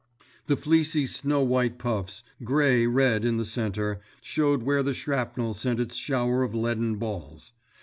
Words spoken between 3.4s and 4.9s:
center, showed where